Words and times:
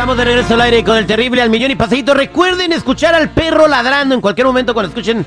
Estamos 0.00 0.16
de 0.16 0.24
regreso 0.24 0.54
al 0.54 0.62
aire 0.62 0.82
con 0.82 0.96
el 0.96 1.04
terrible 1.04 1.42
al 1.42 1.50
millón 1.50 1.72
y 1.72 1.74
pasadito. 1.74 2.14
Recuerden 2.14 2.72
escuchar 2.72 3.14
al 3.14 3.28
perro 3.28 3.68
ladrando 3.68 4.14
en 4.14 4.22
cualquier 4.22 4.46
momento 4.46 4.72
cuando 4.72 4.88
escuchen. 4.88 5.26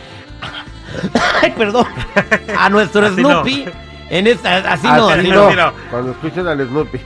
Ay, 1.43 1.53
perdón. 1.55 1.85
A 2.57 2.69
nuestro 2.71 3.05
Así 3.05 3.17
Snoopy. 3.17 3.65
no. 3.65 3.71
En 4.09 4.25
esta, 4.25 4.57
así 4.73 4.87
no, 4.87 5.09
Así 5.09 5.27
no, 5.29 5.53
no. 5.53 5.73
Cuando 5.91 6.11
escuchen 6.13 6.47
al 6.47 6.67
Snoopy. 6.67 6.99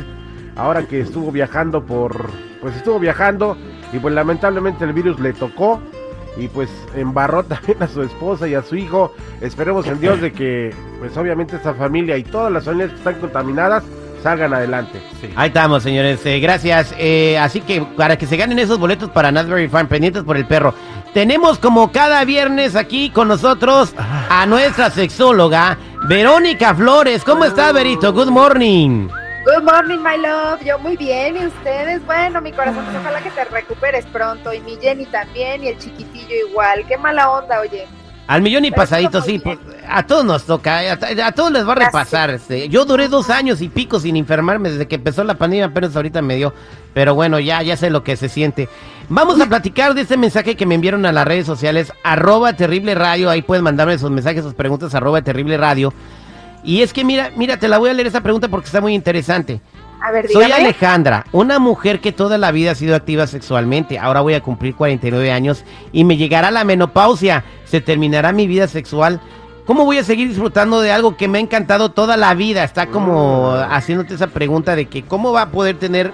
Ahora 0.55 0.87
que 0.87 1.01
estuvo 1.01 1.33
viajando 1.33 1.85
por. 1.85 2.29
Pues 2.61 2.77
estuvo 2.77 2.97
viajando 2.97 3.57
y 3.91 3.99
pues 3.99 4.15
lamentablemente 4.15 4.85
el 4.85 4.93
virus 4.93 5.19
le 5.19 5.33
tocó. 5.33 5.81
Y 6.37 6.47
pues 6.47 6.69
embarró 6.95 7.43
también 7.47 7.83
a 7.83 7.89
su 7.89 8.01
esposa 8.01 8.47
y 8.47 8.55
a 8.55 8.61
su 8.61 8.77
hijo. 8.77 9.13
Esperemos 9.41 9.85
en 9.87 9.99
Dios 9.99 10.21
de 10.21 10.31
que, 10.31 10.73
pues 10.97 11.17
obviamente 11.17 11.57
esta 11.57 11.73
familia 11.73 12.17
y 12.17 12.23
todas 12.23 12.53
las 12.53 12.63
familias 12.63 12.91
que 12.91 12.97
están 12.99 13.15
contaminadas 13.15 13.83
salgan 14.25 14.55
adelante. 14.55 14.99
Sí. 15.21 15.29
Ahí 15.35 15.49
estamos, 15.49 15.83
señores. 15.83 16.25
eh, 16.25 16.39
gracias. 16.39 16.95
Eh, 16.97 17.37
así 17.37 17.61
que 17.61 17.83
para 17.95 18.17
que 18.17 18.25
se 18.25 18.35
ganen 18.37 18.57
esos 18.57 18.79
boletos 18.79 19.11
para 19.11 19.31
Nasbury 19.31 19.67
Farm, 19.67 19.87
pendientes 19.87 20.23
por 20.23 20.35
el 20.35 20.47
perro. 20.47 20.73
Tenemos 21.13 21.59
como 21.59 21.91
cada 21.91 22.25
viernes 22.25 22.75
aquí 22.75 23.11
con 23.11 23.27
nosotros 23.27 23.93
a 23.97 24.45
nuestra 24.47 24.89
sexóloga, 24.89 25.77
Verónica 26.09 26.73
Flores. 26.73 27.23
¿Cómo 27.23 27.45
está, 27.45 27.71
Verito? 27.71 28.11
Good 28.11 28.29
morning. 28.29 29.09
Good 29.45 29.63
morning, 29.63 29.99
my 29.99 30.17
love. 30.17 30.59
Yo 30.65 30.79
muy 30.79 30.97
bien. 30.97 31.37
¿Y 31.37 31.45
ustedes? 31.45 32.03
Bueno, 32.07 32.41
mi 32.41 32.51
corazón, 32.51 32.83
pues, 32.83 32.97
ojalá 32.97 33.21
que 33.21 33.29
te 33.29 33.45
recuperes 33.45 34.05
pronto. 34.07 34.51
Y 34.51 34.59
mi 34.61 34.75
Jenny 34.81 35.05
también. 35.05 35.63
Y 35.63 35.67
el 35.67 35.77
chiquitillo 35.77 36.35
igual. 36.49 36.83
Qué 36.87 36.97
mala 36.97 37.29
onda, 37.29 37.59
oye. 37.59 37.85
Al 38.27 38.41
millón 38.41 38.65
y 38.65 38.71
Pero 38.71 38.81
pasadito, 38.81 39.21
sí. 39.21 39.39
pues, 39.39 39.59
a 39.87 40.05
todos 40.07 40.25
nos 40.25 40.45
toca, 40.45 40.79
a, 40.79 41.27
a 41.27 41.31
todos 41.31 41.51
les 41.51 41.67
va 41.67 41.73
a 41.73 41.75
repasar. 41.75 42.31
este. 42.31 42.69
Yo 42.69 42.83
duré 42.85 43.07
dos 43.07 43.29
años 43.29 43.61
y 43.61 43.69
pico 43.69 43.99
sin 43.99 44.15
enfermarme 44.15 44.71
desde 44.71 44.87
que 44.87 44.95
empezó 44.95 45.23
la 45.23 45.35
pandemia, 45.35 45.65
apenas 45.65 45.95
ahorita 45.95 46.21
me 46.23 46.35
dio. 46.35 46.53
Pero 46.95 47.13
bueno, 47.13 47.39
ya, 47.39 47.61
ya 47.61 47.77
sé 47.77 47.89
lo 47.89 48.03
que 48.03 48.15
se 48.15 48.27
siente. 48.29 48.67
Vamos 49.09 49.39
a 49.39 49.45
platicar 49.45 49.93
de 49.93 50.01
este 50.01 50.17
mensaje 50.17 50.55
que 50.55 50.65
me 50.65 50.73
enviaron 50.73 51.05
a 51.05 51.11
las 51.11 51.27
redes 51.27 51.45
sociales, 51.45 51.93
arroba 52.03 52.53
terrible 52.53 52.95
radio. 52.95 53.29
Ahí 53.29 53.43
pueden 53.43 53.63
mandarme 53.63 53.97
sus 53.99 54.09
mensajes, 54.09 54.43
sus 54.43 54.55
preguntas, 54.55 54.95
arroba 54.95 55.21
terrible 55.21 55.57
radio. 55.57 55.93
Y 56.63 56.81
es 56.81 56.93
que 56.93 57.03
mira, 57.03 57.31
mira, 57.35 57.57
te 57.57 57.67
la 57.67 57.77
voy 57.77 57.91
a 57.91 57.93
leer 57.93 58.07
esta 58.07 58.21
pregunta 58.21 58.47
porque 58.47 58.65
está 58.65 58.81
muy 58.81 58.95
interesante. 58.95 59.61
A 60.05 60.11
ver, 60.11 60.29
Soy. 60.29 60.51
Alejandra, 60.51 61.25
una 61.31 61.57
mujer 61.57 61.99
que 61.99 62.11
toda 62.11 62.37
la 62.37 62.51
vida 62.51 62.71
ha 62.71 62.75
sido 62.75 62.95
activa 62.95 63.25
sexualmente. 63.25 63.97
Ahora 63.97 64.21
voy 64.21 64.35
a 64.35 64.41
cumplir 64.41 64.75
49 64.75 65.31
años 65.31 65.65
y 65.91 66.03
me 66.03 66.15
llegará 66.15 66.51
la 66.51 66.63
menopausia. 66.63 67.43
Se 67.63 67.81
terminará 67.81 68.31
mi 68.31 68.45
vida 68.45 68.67
sexual. 68.67 69.19
¿Cómo 69.65 69.83
voy 69.83 69.97
a 69.97 70.03
seguir 70.03 70.27
disfrutando 70.27 70.81
de 70.81 70.91
algo 70.91 71.17
que 71.17 71.27
me 71.27 71.39
ha 71.39 71.41
encantado 71.41 71.89
toda 71.89 72.17
la 72.17 72.35
vida? 72.35 72.63
Está 72.63 72.85
como 72.85 73.55
haciéndote 73.55 74.13
esa 74.13 74.27
pregunta 74.27 74.75
de 74.75 74.85
que 74.85 75.01
cómo 75.01 75.31
va 75.33 75.41
a 75.41 75.49
poder 75.49 75.79
tener 75.79 76.13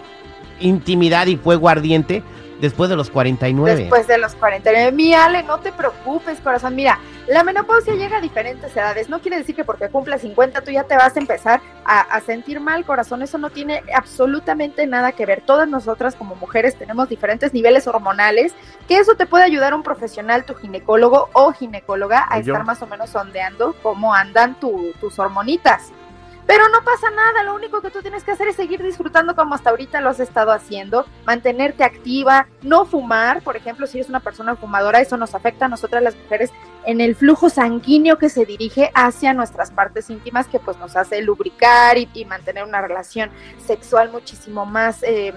intimidad 0.61 1.27
y 1.27 1.37
fuego 1.37 1.67
ardiente 1.69 2.23
después 2.61 2.89
de 2.91 2.95
los 2.95 3.09
49. 3.09 3.75
Después 3.75 4.05
de 4.07 4.19
los 4.19 4.35
49. 4.35 4.91
Mi 4.91 5.13
Ale, 5.15 5.41
no 5.43 5.59
te 5.59 5.71
preocupes, 5.71 6.39
corazón. 6.41 6.75
Mira, 6.75 6.99
la 7.27 7.43
menopausia 7.43 7.95
llega 7.95 8.17
a 8.17 8.21
diferentes 8.21 8.71
edades. 8.77 9.09
No 9.09 9.19
quiere 9.19 9.37
decir 9.37 9.55
que 9.55 9.63
porque 9.63 9.89
cumplas 9.89 10.21
50 10.21 10.61
tú 10.61 10.69
ya 10.69 10.83
te 10.83 10.95
vas 10.95 11.15
a 11.15 11.19
empezar 11.19 11.59
a, 11.85 12.01
a 12.01 12.21
sentir 12.21 12.59
mal, 12.59 12.85
corazón. 12.85 13.23
Eso 13.23 13.39
no 13.39 13.49
tiene 13.49 13.81
absolutamente 13.95 14.85
nada 14.85 15.11
que 15.13 15.25
ver. 15.25 15.41
Todas 15.41 15.67
nosotras 15.67 16.13
como 16.15 16.35
mujeres 16.35 16.75
tenemos 16.77 17.09
diferentes 17.09 17.51
niveles 17.51 17.87
hormonales, 17.87 18.53
que 18.87 18.97
eso 18.97 19.15
te 19.15 19.25
puede 19.25 19.43
ayudar 19.43 19.73
un 19.73 19.81
profesional, 19.81 20.45
tu 20.45 20.53
ginecólogo 20.53 21.29
o 21.33 21.51
ginecóloga, 21.53 22.27
a 22.29 22.37
estar 22.37 22.63
más 22.65 22.79
o 22.83 22.85
menos 22.87 23.09
sondeando 23.09 23.75
cómo 23.81 24.13
andan 24.13 24.53
tu- 24.59 24.93
tus 24.99 25.17
hormonitas. 25.17 25.91
Pero 26.47 26.67
no 26.69 26.83
pasa 26.83 27.09
nada, 27.11 27.43
lo 27.43 27.55
único 27.55 27.81
que 27.81 27.91
tú 27.91 28.01
tienes 28.01 28.23
que 28.23 28.31
hacer 28.31 28.47
es 28.47 28.55
seguir 28.55 28.81
disfrutando 28.83 29.35
como 29.35 29.55
hasta 29.55 29.69
ahorita 29.69 30.01
lo 30.01 30.09
has 30.09 30.19
estado 30.19 30.51
haciendo, 30.51 31.05
mantenerte 31.25 31.83
activa, 31.83 32.47
no 32.61 32.85
fumar, 32.85 33.41
por 33.41 33.55
ejemplo, 33.55 33.87
si 33.87 33.99
eres 33.99 34.09
una 34.09 34.19
persona 34.19 34.55
fumadora, 34.55 34.99
eso 34.99 35.17
nos 35.17 35.35
afecta 35.35 35.65
a 35.65 35.69
nosotras 35.69 36.03
las 36.03 36.15
mujeres 36.15 36.51
en 36.85 36.99
el 36.99 37.15
flujo 37.15 37.49
sanguíneo 37.49 38.17
que 38.17 38.29
se 38.29 38.45
dirige 38.45 38.91
hacia 38.95 39.33
nuestras 39.33 39.71
partes 39.71 40.09
íntimas, 40.09 40.47
que 40.47 40.59
pues 40.59 40.77
nos 40.77 40.95
hace 40.95 41.21
lubricar 41.21 41.97
y, 41.97 42.25
mantener 42.25 42.63
una 42.63 42.81
relación 42.81 43.29
sexual 43.65 44.11
muchísimo 44.11 44.65
más... 44.65 45.03
eh, 45.03 45.33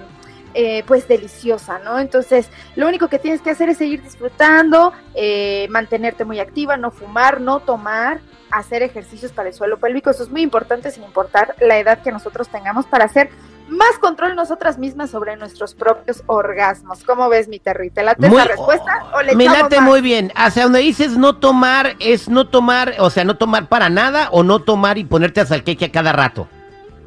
eh, 0.54 0.82
pues 0.86 1.06
deliciosa, 1.08 1.78
¿no? 1.80 1.98
Entonces, 1.98 2.48
lo 2.76 2.86
único 2.88 3.08
que 3.08 3.18
tienes 3.18 3.40
que 3.42 3.50
hacer 3.50 3.68
es 3.68 3.78
seguir 3.78 4.02
disfrutando, 4.02 4.92
eh, 5.14 5.66
mantenerte 5.70 6.24
muy 6.24 6.40
activa, 6.40 6.76
no 6.76 6.90
fumar, 6.90 7.40
no 7.40 7.60
tomar, 7.60 8.20
hacer 8.50 8.82
ejercicios 8.82 9.32
para 9.32 9.48
el 9.48 9.54
suelo 9.54 9.78
pélvico. 9.78 10.10
Eso 10.10 10.22
es 10.22 10.30
muy 10.30 10.42
importante 10.42 10.90
sin 10.90 11.02
importar 11.04 11.54
la 11.60 11.78
edad 11.78 11.98
que 12.02 12.12
nosotros 12.12 12.48
tengamos 12.48 12.86
para 12.86 13.04
hacer 13.04 13.30
más 13.68 13.98
control 13.98 14.36
nosotras 14.36 14.78
mismas 14.78 15.10
sobre 15.10 15.36
nuestros 15.36 15.74
propios 15.74 16.22
orgasmos. 16.26 17.02
¿Cómo 17.02 17.28
ves, 17.30 17.48
mi 17.48 17.58
Terry? 17.58 17.90
¿Te 17.90 18.02
late 18.02 18.28
Muy- 18.28 18.38
esa 18.38 18.48
respuesta 18.48 19.06
o 19.14 19.22
le 19.22 19.34
Me 19.34 19.46
late 19.46 19.76
más? 19.80 19.88
muy 19.88 20.00
bien. 20.02 20.32
Hacia 20.36 20.64
donde 20.64 20.80
dices 20.80 21.16
no 21.16 21.36
tomar, 21.36 21.96
es 21.98 22.28
no 22.28 22.46
tomar, 22.46 22.94
o 22.98 23.08
sea, 23.10 23.24
no 23.24 23.36
tomar 23.38 23.66
para 23.68 23.88
nada 23.88 24.28
o 24.32 24.42
no 24.42 24.60
tomar 24.60 24.98
y 24.98 25.04
ponerte 25.04 25.40
a 25.40 25.46
salqueque 25.46 25.86
a 25.86 25.92
cada 25.92 26.12
rato. 26.12 26.46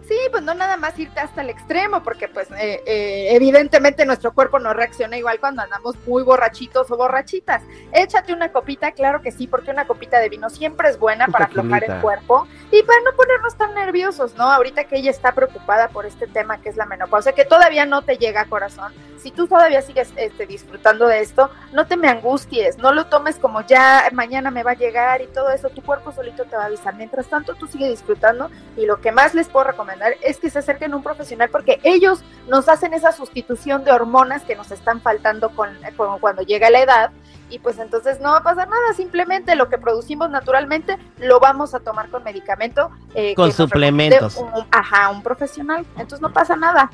Sí, 0.07 0.15
pues 0.31 0.41
no 0.43 0.53
nada 0.53 0.77
más 0.77 0.97
irte 0.97 1.19
hasta 1.19 1.41
el 1.41 1.49
extremo, 1.49 2.01
porque 2.01 2.29
pues 2.29 2.49
eh, 2.51 2.81
eh, 2.85 3.27
evidentemente 3.31 4.05
nuestro 4.05 4.33
cuerpo 4.33 4.57
no 4.57 4.73
reacciona 4.73 5.17
igual 5.17 5.39
cuando 5.39 5.61
andamos 5.61 5.95
muy 6.05 6.23
borrachitos 6.23 6.89
o 6.89 6.97
borrachitas. 6.97 7.61
Échate 7.91 8.31
una 8.31 8.51
copita, 8.53 8.93
claro 8.93 9.21
que 9.21 9.31
sí, 9.31 9.47
porque 9.47 9.71
una 9.71 9.85
copita 9.85 10.19
de 10.19 10.29
vino 10.29 10.49
siempre 10.49 10.89
es 10.89 10.97
buena 10.97 11.27
para 11.27 11.45
aflojar 11.45 11.83
el 11.83 11.99
cuerpo 12.01 12.47
y 12.71 12.83
para 12.83 12.99
no 13.01 13.15
ponernos 13.15 13.55
tan 13.55 13.73
nerviosos, 13.73 14.35
¿no? 14.35 14.43
Ahorita 14.51 14.83
que 14.83 14.97
ella 14.97 15.11
está 15.11 15.31
preocupada 15.31 15.87
por 15.87 16.05
este 16.05 16.27
tema 16.27 16.59
que 16.61 16.69
es 16.69 16.75
la 16.75 16.85
menopausia, 16.85 17.31
que 17.31 17.45
todavía 17.45 17.85
no 17.85 18.01
te 18.01 18.17
llega 18.17 18.45
corazón, 18.45 18.93
si 19.17 19.31
tú 19.31 19.47
todavía 19.47 19.81
sigues 19.81 20.11
este, 20.15 20.45
disfrutando 20.45 21.07
de 21.07 21.21
esto, 21.21 21.49
no 21.71 21.87
te 21.87 21.97
me 21.97 22.07
angusties, 22.09 22.77
no 22.77 22.93
lo 22.93 23.07
tomes 23.07 23.37
como 23.37 23.61
ya 23.61 24.03
mañana 24.13 24.51
me 24.51 24.63
va 24.63 24.71
a 24.71 24.75
llegar 24.75 25.21
y 25.21 25.27
todo 25.27 25.49
eso, 25.51 25.69
tu 25.69 25.81
cuerpo 25.81 26.11
solito 26.11 26.43
te 26.45 26.55
va 26.55 26.63
a 26.63 26.65
avisar. 26.67 26.95
Mientras 26.95 27.27
tanto, 27.27 27.55
tú 27.55 27.67
sigue 27.67 27.89
disfrutando 27.89 28.49
y 28.75 28.85
lo 28.85 28.99
que 29.01 29.11
más 29.11 29.33
les 29.33 29.47
puedo 29.47 29.65
recomendar 29.65 30.13
es 30.21 30.37
que 30.37 30.49
se 30.49 30.59
acerquen 30.59 30.93
a 30.93 30.97
un 30.97 31.03
profesional 31.03 31.49
porque 31.49 31.79
ellos 31.83 32.23
nos 32.47 32.69
hacen 32.69 32.93
esa 32.93 33.11
sustitución 33.11 33.83
de 33.83 33.91
hormonas 33.91 34.43
que 34.43 34.55
nos 34.55 34.71
están 34.71 35.01
faltando 35.01 35.49
con, 35.49 35.69
con- 35.95 36.19
cuando 36.19 36.41
llega 36.43 36.69
la 36.69 36.79
edad 36.81 37.11
y 37.49 37.59
pues 37.59 37.79
entonces 37.79 38.19
no 38.19 38.31
va 38.31 38.39
a 38.39 38.43
pasar 38.43 38.67
nada, 38.67 38.93
simplemente 38.93 39.55
lo 39.55 39.69
que 39.69 39.77
producimos 39.77 40.29
naturalmente 40.29 40.97
lo 41.17 41.39
vamos 41.39 41.73
a 41.73 41.79
tomar 41.79 42.09
con 42.09 42.21
medicamento. 42.57 42.91
eh, 43.15 43.33
Con 43.35 43.51
suplementos. 43.51 44.37
un- 44.37 44.65
ajá, 44.71 45.09
un 45.09 45.21
profesional, 45.23 45.85
entonces 45.95 46.21
no 46.21 46.31
pasa 46.31 46.55
nada. 46.55 46.89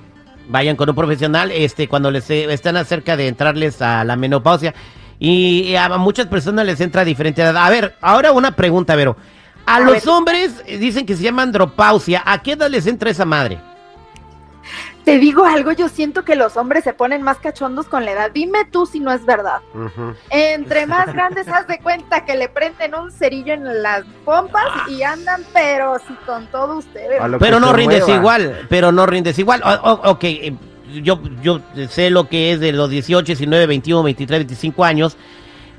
Vayan 0.49 0.75
con 0.75 0.89
un 0.89 0.95
profesional 0.95 1.51
este 1.51 1.87
cuando 1.87 2.11
les 2.11 2.29
eh, 2.29 2.51
están 2.53 2.75
acerca 2.77 3.15
de 3.17 3.27
entrarles 3.27 3.81
a 3.81 4.03
la 4.03 4.15
menopausia. 4.15 4.73
Y, 5.19 5.61
y 5.69 5.75
a 5.77 5.87
muchas 5.97 6.27
personas 6.27 6.65
les 6.65 6.81
entra 6.81 7.01
a 7.01 7.05
diferente 7.05 7.41
edad. 7.41 7.55
A 7.57 7.69
ver, 7.69 7.95
ahora 8.01 8.31
una 8.33 8.51
pregunta, 8.51 8.95
Vero. 8.95 9.15
A, 9.65 9.75
A 9.75 9.79
los 9.79 9.93
ver. 9.93 10.09
hombres 10.09 10.61
eh, 10.65 10.77
dicen 10.77 11.05
que 11.05 11.15
se 11.15 11.23
llama 11.23 11.43
andropausia. 11.43 12.21
¿A 12.25 12.41
qué 12.41 12.53
edad 12.53 12.69
les 12.69 12.85
entra 12.87 13.09
esa 13.09 13.23
madre? 13.25 13.59
Te 15.03 15.17
digo 15.19 15.43
algo, 15.45 15.71
yo 15.73 15.89
siento 15.89 16.23
que 16.23 16.35
los 16.35 16.55
hombres 16.57 16.83
se 16.85 16.93
ponen 16.93 17.21
más 17.21 17.37
cachondos 17.37 17.87
con 17.87 18.05
la 18.05 18.11
edad. 18.11 18.31
Dime 18.33 18.65
tú 18.65 18.85
si 18.85 18.99
no 19.01 19.11
es 19.11 19.25
verdad. 19.25 19.59
Entre 20.29 20.85
más 20.87 21.11
grandes 21.13 21.47
haz 21.49 21.67
de 21.67 21.79
cuenta 21.79 22.23
que 22.25 22.35
le 22.35 22.47
prenden 22.49 22.95
un 22.95 23.11
cerillo 23.11 23.53
en 23.53 23.81
las 23.83 24.03
pompas 24.23 24.63
y 24.89 25.03
andan, 25.03 25.43
pero 25.53 25.97
si 26.07 26.13
con 26.25 26.47
todo 26.47 26.77
ustedes. 26.77 27.19
Pero 27.39 27.59
no 27.59 27.73
rindes 27.73 28.01
mueva. 28.03 28.15
igual, 28.19 28.65
pero 28.69 28.91
no 28.91 29.05
rindes 29.05 29.37
igual. 29.39 29.61
O- 29.65 29.91
o- 29.91 30.11
ok, 30.11 30.23
eh, 30.23 30.53
yo, 31.01 31.19
yo 31.41 31.59
sé 31.89 32.09
lo 32.09 32.29
que 32.29 32.51
es 32.53 32.59
de 32.59 32.71
los 32.71 32.89
18, 32.89 33.25
19, 33.25 33.65
21, 33.65 34.03
23, 34.03 34.39
25 34.41 34.85
años, 34.85 35.17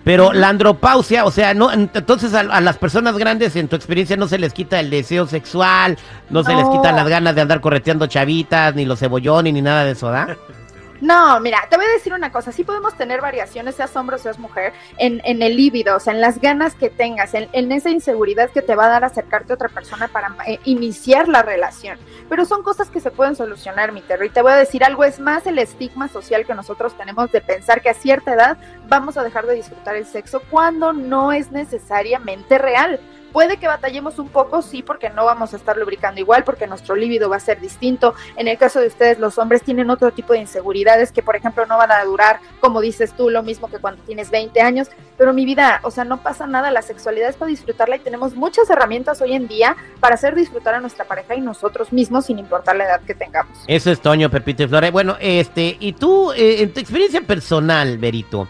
pero 0.05 0.33
la 0.33 0.49
andropausia, 0.51 1.25
o 1.25 1.31
sea, 1.31 1.55
no, 1.55 1.71
ent- 1.73 1.91
entonces 1.95 2.35
a, 2.35 2.41
a 2.41 2.61
las 2.61 2.79
personas 2.79 3.17
grandes 3.17 3.57
en 3.57 3.69
tu 3.69 3.77
experiencia 3.77 4.17
no 4.17 4.29
se 4.29 4.39
les 4.39 4.53
quita 4.53 4.79
el 4.79 4.91
deseo 4.91 5.27
sexual, 5.27 5.97
no, 6.31 6.45
se 6.45 6.55
les 6.55 6.69
quitan 6.69 6.95
las 6.97 7.09
ganas 7.09 7.35
de 7.35 7.41
andar 7.41 7.61
correteando 7.61 8.07
chavitas, 8.07 8.75
ni 8.75 8.85
los 8.85 8.99
cebollones, 8.99 9.53
ni 9.55 9.63
nada 9.63 9.85
de 9.85 9.93
eso, 9.93 10.11
¿da? 10.11 10.37
No, 11.05 11.39
mira, 11.39 11.67
te 11.69 11.77
voy 11.77 11.85
a 11.85 11.91
decir 11.91 12.15
una 12.15 12.33
cosa, 12.33 12.51
sí 12.51 12.65
podemos 12.65 12.95
tener 12.95 13.21
variaciones, 13.21 13.75
seas 13.75 13.95
hombre 13.95 14.17
o 14.17 14.19
seas 14.19 14.39
mujer, 14.39 14.73
en, 14.97 15.21
en 15.27 15.43
el 15.43 15.55
líbido, 15.55 15.97
o 15.97 16.01
sea, 16.01 16.15
en 16.15 16.23
las 16.23 16.41
ganas 16.41 16.75
que 16.75 16.89
tengas, 16.89 17.35
en, 17.35 17.47
en 17.53 17.73
esa 17.73 17.91
inseguridad 17.91 18.49
que 18.49 18.63
te 18.63 18.75
va 18.75 18.87
a 18.87 18.89
dar 18.89 19.05
acercarte 19.05 19.53
a 19.53 19.57
otra 19.57 19.69
persona 19.69 20.09
para 20.09 20.35
eh, 20.47 20.61
iniciar 20.65 21.29
la 21.29 21.43
relación. 21.43 21.99
Pero 22.31 22.47
son 22.47 22.63
cosas 22.63 22.89
que 22.89 23.01
se 23.01 23.11
pueden 23.11 23.37
solucionar, 23.37 23.93
mi 23.93 24.01
Terry. 24.01 24.31
Te 24.31 24.41
voy 24.41 24.53
a 24.53 24.57
decir 24.57 24.83
algo, 24.83 25.05
es 25.05 25.21
más 25.21 25.47
el 25.47 25.59
estigma 25.59 26.09
social 26.09 26.47
que 26.47 26.55
nosotros 26.55 26.97
tenemos 26.97 27.31
de 27.31 27.43
pensar 27.43 27.83
que 27.83 27.91
a 27.91 27.95
cierta 27.95 28.33
edad 28.33 28.57
vamos 28.89 29.19
a 29.19 29.23
dejar 29.23 29.45
de 29.45 29.57
disfrutar 29.57 29.97
el 29.97 30.07
sexo 30.07 30.41
cuando 30.51 30.95
no 30.95 31.33
es 31.33 31.53
necesariamente 31.53 32.57
real. 32.57 32.99
Puede 33.35 33.57
que 33.57 33.67
batallemos 33.67 34.21
un 34.21 34.29
poco, 34.29 34.63
sí, 34.63 34.85
porque 34.85 35.11
no 35.11 35.25
vamos 35.25 35.53
a 35.53 35.57
estar 35.57 35.77
lubricando 35.77 36.21
igual, 36.21 36.45
porque 36.45 36.69
nuestro 36.69 36.95
líbido 36.95 37.29
va 37.29 37.37
a 37.37 37.41
ser 37.41 37.61
distinto. 37.61 38.15
En 38.37 38.47
el 38.47 38.57
caso 38.57 38.81
de 38.81 38.87
ustedes, 38.87 39.19
los 39.19 39.39
hombres 39.39 39.63
tienen 39.63 39.91
otro 39.91 40.13
tipo 40.13 40.35
de 40.35 40.39
inseguridades 40.39 41.11
que, 41.11 41.21
por 41.21 41.35
ejemplo, 41.35 41.67
no 41.67 41.77
van 41.77 41.91
a 41.91 42.05
durar, 42.05 42.39
como 42.61 42.81
dices 42.81 43.13
tú, 43.17 43.31
lo 43.31 43.43
mismo 43.43 43.69
que 43.69 43.79
cuando 43.79 44.01
tienes 44.05 44.31
20 44.31 44.61
años. 44.61 44.89
Pero 45.19 45.33
mi 45.33 45.45
vida, 45.45 45.81
o 45.83 45.91
sea, 45.91 46.05
no 46.05 46.19
pasa 46.19 46.47
nada, 46.47 46.71
la 46.71 46.83
sexualidad 46.83 47.29
es 47.29 47.35
para 47.35 47.49
disfrutarla 47.49 47.97
y 47.97 48.01
tenemos 48.01 48.37
muchas 48.37 48.71
herramientas 48.71 49.21
hoy 49.21 49.35
en 49.35 49.49
día 49.49 49.77
para 49.99 50.15
hacer 50.15 50.37
disfrutar 50.37 50.75
a 50.75 50.81
nuestra 50.81 51.05
pareja 51.05 51.35
y 51.35 51.41
nosotros 51.41 51.93
mismos 51.93 52.27
sin 52.27 52.39
importar 52.39 52.77
la 52.77 52.85
edad 52.85 53.01
que 53.01 53.15
tengamos. 53.15 53.59
Eso 53.67 53.91
es 53.91 54.01
Toño, 54.01 54.31
Pepito 54.31 54.63
y 54.63 54.69
Flores. 54.69 54.93
Bueno, 54.93 55.17
este, 55.19 55.77
y 55.81 55.95
tú, 55.95 56.31
eh, 56.33 56.63
en 56.63 56.73
tu 56.73 56.79
experiencia 56.79 57.21
personal, 57.21 57.99
Berito, 57.99 58.47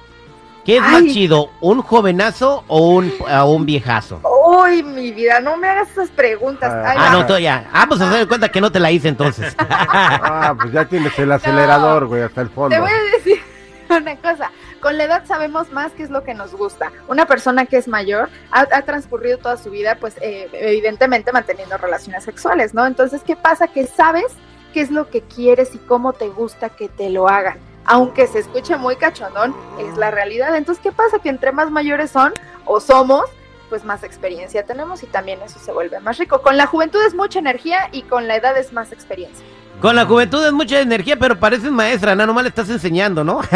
¿qué 0.65 0.77
es 0.77 0.83
más 0.83 1.05
chido, 1.05 1.51
un 1.61 1.81
jovenazo 1.81 2.65
o 2.69 2.89
un, 2.89 3.67
viejazo? 3.67 4.21
Uy, 4.65 4.83
mi 4.83 5.13
vida, 5.13 5.41
no 5.41 5.57
me 5.57 5.69
hagas 5.69 5.91
esas 5.91 6.11
preguntas. 6.11 6.73
Ah, 6.73 6.91
Ahí 6.91 6.97
Ah, 7.01 7.11
no, 7.13 7.27
tú 7.27 7.37
ya. 7.39 7.69
Ah, 7.73 7.85
pues 7.87 8.01
dar 8.01 8.27
cuenta 8.29 8.49
que 8.49 8.61
no 8.61 8.71
te 8.73 8.81
la 8.81 8.91
hice 8.91 9.09
entonces. 9.09 9.55
Ah, 9.69 10.55
pues 10.61 10.73
ya 10.73 10.85
tienes 10.87 11.19
el 11.19 11.31
acelerador, 11.33 12.07
güey, 12.07 12.23
hasta 12.23 12.41
el 12.41 12.49
fondo. 12.49 12.75
Te 12.75 12.81
voy 12.81 12.91
a 12.91 13.17
decir 13.17 13.41
una 13.91 14.17
cosa, 14.17 14.51
con 14.81 14.99
la 14.99 15.05
edad 15.05 15.25
sabemos 15.27 15.71
más 15.73 15.93
qué 15.93 16.03
es 16.03 16.11
lo 16.11 16.25
que 16.25 16.35
nos 16.35 16.55
gusta. 16.55 16.93
Una 17.09 17.27
persona 17.27 17.67
que 17.67 17.77
es 17.77 17.89
mayor 17.89 18.29
ha, 18.51 18.61
ha 18.61 18.83
transcurrido 18.83 19.39
toda 19.39 19.57
su 19.57 19.71
vida, 19.71 19.97
pues 20.01 20.17
eh, 20.21 20.49
evidentemente 20.53 21.33
manteniendo 21.33 21.77
relaciones 21.79 22.25
sexuales, 22.25 22.75
¿no? 22.75 22.87
Entonces, 22.87 23.23
¿qué 23.25 23.37
pasa? 23.37 23.69
Que 23.69 23.87
sabes 23.87 24.27
qué 24.73 24.81
es 24.81 24.91
lo 24.91 25.09
que 25.09 25.23
quieres 25.23 25.75
y 25.75 25.79
cómo 25.79 26.13
te 26.13 26.29
gusta 26.29 26.69
que 26.71 26.89
te 26.89 27.09
lo 27.11 27.29
hagan. 27.29 27.59
Aunque 27.87 28.27
se 28.27 28.41
escuche 28.41 28.77
muy 28.77 28.97
cachondón, 28.97 29.55
es 29.79 29.97
la 29.97 30.11
realidad. 30.11 30.57
Entonces, 30.57 30.83
¿qué 30.83 30.93
pasa? 30.93 31.19
Que 31.19 31.29
entre 31.29 31.53
más 31.53 31.71
mayores 31.71 32.11
son 32.11 32.33
o 32.65 32.81
somos, 32.81 33.25
pues 33.69 33.85
más 33.85 34.03
experiencia 34.03 34.65
tenemos 34.65 35.03
y 35.03 35.07
también 35.07 35.41
eso 35.43 35.59
se 35.59 35.73
vuelve 35.73 35.99
más 36.01 36.19
rico. 36.19 36.43
Con 36.43 36.57
la 36.57 36.67
juventud 36.67 37.01
es 37.07 37.15
mucha 37.15 37.39
energía 37.39 37.89
y 37.93 38.03
con 38.03 38.29
la 38.29 38.37
edad 38.37 38.57
es 38.59 38.73
más 38.73 38.93
experiencia. 38.93 39.45
Con 39.81 39.97
la 39.97 40.05
juventud 40.07 40.45
es 40.47 40.53
mucha 40.53 40.81
energía, 40.81 41.17
pero 41.19 41.39
pareces 41.39 41.71
maestra, 41.71 42.15
no, 42.15 42.27
nomás 42.27 42.45
le 42.45 42.49
estás 42.51 42.69
enseñando, 42.71 43.25
¿no? 43.25 43.41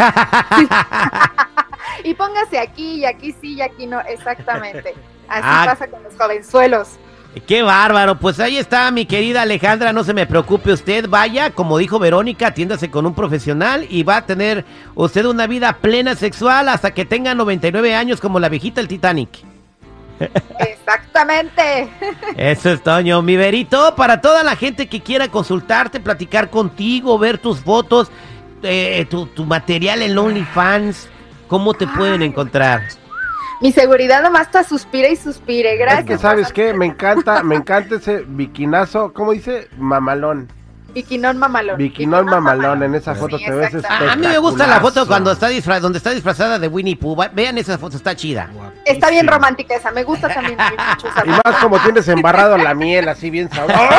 Y 2.03 2.13
póngase 2.13 2.59
aquí 2.59 2.95
y 2.95 3.05
aquí 3.05 3.35
sí 3.41 3.55
y 3.55 3.61
aquí 3.61 3.85
no, 3.85 3.99
exactamente. 4.01 4.93
Así 5.27 5.41
Ah. 5.43 5.63
pasa 5.65 5.87
con 5.87 6.01
los 6.03 6.15
jovenzuelos. 6.15 6.97
Qué 7.45 7.61
bárbaro, 7.61 8.17
pues 8.17 8.39
ahí 8.39 8.57
está 8.57 8.89
mi 8.89 9.05
querida 9.05 9.43
Alejandra, 9.43 9.93
no 9.93 10.03
se 10.03 10.15
me 10.15 10.25
preocupe 10.25 10.71
usted, 10.73 11.07
vaya, 11.07 11.51
como 11.51 11.77
dijo 11.77 11.99
Verónica, 11.99 12.47
atiéndase 12.47 12.89
con 12.89 13.05
un 13.05 13.13
profesional 13.13 13.85
y 13.87 14.01
va 14.03 14.17
a 14.17 14.25
tener 14.25 14.65
usted 14.95 15.25
una 15.25 15.45
vida 15.45 15.73
plena 15.73 16.15
sexual 16.15 16.69
hasta 16.69 16.91
que 16.91 17.05
tenga 17.05 17.35
99 17.35 17.93
años 17.95 18.19
como 18.19 18.39
la 18.39 18.49
viejita 18.49 18.81
del 18.81 18.87
Titanic. 18.87 19.29
Exactamente. 20.59 21.89
Eso 22.35 22.71
es 22.71 22.81
Toño, 22.81 23.21
mi 23.21 23.37
Verito, 23.37 23.95
para 23.95 24.21
toda 24.21 24.43
la 24.43 24.55
gente 24.55 24.87
que 24.87 25.01
quiera 25.01 25.29
consultarte, 25.29 25.99
platicar 25.99 26.49
contigo, 26.49 27.17
ver 27.17 27.37
tus 27.37 27.59
fotos, 27.59 28.11
eh, 28.63 29.05
tu, 29.09 29.25
tu 29.27 29.45
material 29.45 30.01
en 30.01 30.17
OnlyFans, 30.17 31.07
¿cómo 31.47 31.73
te 31.73 31.87
pueden 31.87 32.21
encontrar? 32.21 32.83
Mi 33.61 33.73
seguridad 33.73 34.23
nomás 34.23 34.43
está 34.43 34.63
suspira 34.63 35.09
y 35.09 35.15
suspire. 35.17 35.75
Gracias. 35.75 36.01
Es 36.01 36.05
que, 36.05 36.17
¿sabes 36.17 36.53
qué? 36.53 36.73
Me 36.73 36.85
encanta, 36.85 37.43
me 37.43 37.55
encanta 37.57 37.95
ese 37.95 38.23
biquinazo, 38.25 39.11
¿cómo 39.13 39.33
dice? 39.33 39.67
Mamalón. 39.77 40.47
Biquinón 40.93 41.37
mamalón. 41.37 41.77
Biquinón 41.77 42.25
mamalón, 42.25 42.83
en 42.83 42.95
esa 42.95 43.13
Sí, 43.13 43.19
foto 43.19 43.37
te 43.37 43.49
ves. 43.51 43.73
A, 43.87 44.15
mí 44.15 44.27
me 44.27 44.37
gusta 44.39 44.67
la 44.67 44.79
foto 44.79 45.05
cuando 45.07 45.31
está 45.31 45.49
disfra- 45.49 45.79
donde 45.79 45.97
está 45.97 46.11
disfrazada 46.11 46.57
de 46.59 46.67
Winnie 46.67 46.95
Pooh. 46.95 47.15
Vean 47.33 47.57
esa 47.57 47.77
foto, 47.77 47.97
está 47.97 48.15
chida. 48.15 48.49
Está 48.85 49.09
bien 49.09 49.27
romántica 49.27 49.75
esa. 49.75 49.91
Me 49.91 50.03
gusta 50.03 50.27
también 50.29 50.57
Y 51.25 51.29
más 51.29 51.55
como 51.61 51.79
tienes 51.79 52.07
embarrado 52.07 52.57
la 52.57 52.73
miel, 52.73 53.07
así 53.09 53.29
bien 53.29 53.49
sabroso. 53.49 53.79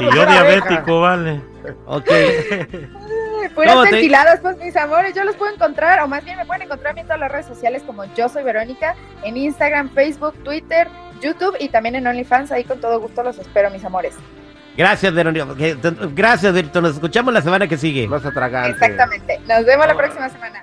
Y 0.00 0.04
yo 0.04 0.26
diabético, 0.26 1.00
vale. 1.00 1.40
Ok. 1.86 2.10
Puras 3.54 3.72
¿Cómo 3.74 3.84
te- 3.84 3.90
ventiladas, 3.92 4.40
pues 4.40 4.56
mis 4.58 4.74
amores, 4.76 5.14
yo 5.14 5.24
los 5.24 5.36
puedo 5.36 5.52
encontrar, 5.52 6.00
o 6.00 6.08
más 6.08 6.24
bien 6.24 6.38
me 6.38 6.46
pueden 6.46 6.62
encontrar 6.62 6.92
a 6.92 6.94
mí 6.94 7.00
en 7.00 7.06
todas 7.06 7.20
las 7.20 7.30
redes 7.30 7.46
sociales 7.46 7.82
como 7.86 8.04
yo 8.14 8.28
soy 8.28 8.42
Verónica, 8.44 8.94
en 9.24 9.36
Instagram, 9.36 9.90
Facebook, 9.90 10.34
Twitter, 10.42 10.88
YouTube 11.20 11.56
y 11.60 11.68
también 11.68 11.94
en 11.96 12.06
OnlyFans, 12.06 12.50
ahí 12.52 12.64
con 12.64 12.80
todo 12.80 12.98
gusto 13.00 13.22
los 13.22 13.38
espero, 13.38 13.70
mis 13.70 13.84
amores. 13.84 14.14
Gracias, 14.76 15.12
Verónica. 15.12 15.46
Gracias, 16.14 16.52
Verito. 16.52 16.80
Nos 16.80 16.94
escuchamos 16.94 17.32
la 17.32 17.42
semana 17.42 17.66
que 17.68 17.76
sigue. 17.76 18.08
Más 18.08 18.24
atragante. 18.24 18.70
Exactamente. 18.70 19.40
Nos 19.46 19.64
vemos 19.64 19.86
la 19.86 19.96
próxima 19.96 20.28
semana. 20.28 20.61